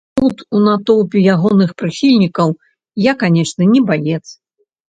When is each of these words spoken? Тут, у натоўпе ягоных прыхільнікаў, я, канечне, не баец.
Тут, 0.19 0.37
у 0.59 0.61
натоўпе 0.67 1.21
ягоных 1.33 1.69
прыхільнікаў, 1.81 2.57
я, 3.11 3.15
канечне, 3.21 3.63
не 3.75 3.81
баец. 3.93 4.23